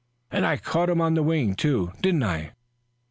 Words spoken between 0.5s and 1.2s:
caught him on